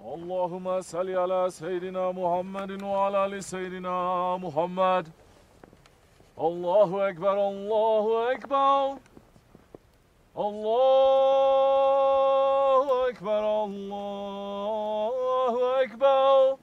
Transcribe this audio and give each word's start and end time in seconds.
اللهم 0.00 0.80
صل 0.80 1.10
على 1.16 1.46
سيدنا 1.50 2.12
محمد 2.12 2.82
وعلى 2.82 3.26
ال 3.26 3.44
سيدنا 3.44 4.36
محمد 4.36 5.08
الله 6.38 7.08
اكبر 7.08 7.48
الله 7.48 8.32
اكبر 8.32 8.96
الله 11.50 11.68
اكبر 13.08 13.64
الله 13.64 15.54
اكبر 15.82 16.56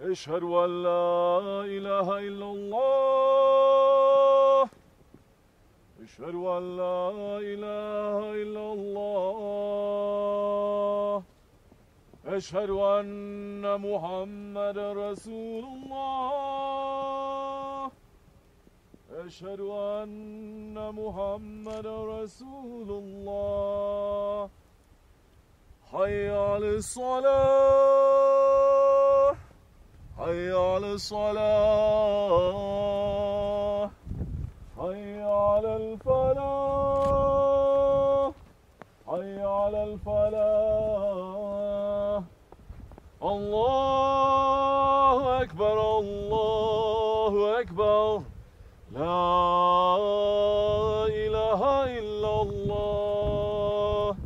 اشهد 0.00 0.42
ان 0.42 0.82
لا 0.82 1.64
اله 1.76 2.18
الا 2.18 2.46
الله 2.56 3.00
اشهد 6.04 6.34
ان 6.56 6.76
لا 6.80 7.00
اله 7.52 8.16
الا 8.42 8.64
الله 8.72 10.39
أشهد 12.36 12.70
أن 12.70 13.80
محمد 13.80 14.78
رسول 14.78 15.64
الله. 15.64 16.60
أشهد 19.26 19.60
أن 19.60 20.74
محمد 20.74 21.86
رسول 21.86 22.90
الله. 22.90 24.48
حي 25.92 26.28
على 26.30 26.76
الصلاة. 26.76 27.30
حي 30.18 30.50
على 30.52 30.92
الصلاة. 30.92 31.40
حي 34.78 35.22
على 35.22 35.76
الفلاح. 35.76 37.10
حي 39.06 39.42
على 39.42 39.84
الفلاح. 39.84 41.59
الله 43.22 45.12
أكبر 45.42 45.76
الله 45.98 47.60
أكبر. 47.60 48.22
لا 48.96 49.26
إله 51.24 51.60
إلا 51.98 52.32
الله. 52.42 54.16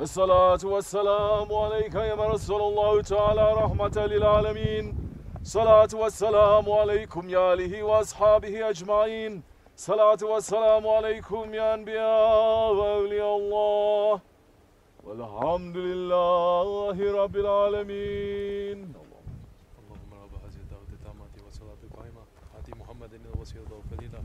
الصلاة 0.00 0.62
والسلام 0.64 1.48
عليك 1.62 1.94
يا 1.94 2.14
رسول 2.14 2.60
الله 2.60 3.02
تعالى 3.02 3.46
رحمة 3.62 3.96
للعالمين. 4.12 4.84
صلاة 5.56 5.92
والسلام 5.94 6.66
عليكم 6.80 7.24
يا 7.28 7.52
آله 7.52 7.82
وأصحابه 7.82 8.54
أجمعين. 8.70 9.32
صلاة 9.76 10.18
والسلام 10.32 10.84
عليكم 10.96 11.54
يا 11.54 11.74
أنبياء 11.74 12.72
وأولياء 12.78 13.36
الله. 13.42 14.20
والحمد 15.06 15.76
لله 15.76 16.31
رب 17.00 17.36
العالمين. 17.36 18.78
اللهم 19.80 20.12
رب 20.12 20.34
هذه 20.44 20.60
الدعوة 20.64 20.88
التامة 20.92 21.44
والصلاة 21.44 21.80
القائمة. 21.84 22.22
آتي 22.58 22.72
محمد 22.80 23.14
الوسيلة 23.14 23.72
والفضيلة 23.72 24.24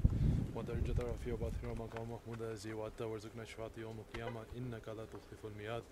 ودرجة 0.56 1.02
الرفيع 1.02 1.34
وباطل 1.34 1.68
مقام 1.68 2.12
محمود 2.12 2.42
الذي 2.42 2.74
وعدت 2.74 3.02
وارزقنا 3.02 3.44
الشفاعة 3.44 3.72
يوم 3.78 4.00
القيامة. 4.00 4.46
إنك 4.58 4.88
لا 4.88 5.06
تخلف 5.06 5.46
الميعاد. 5.46 5.84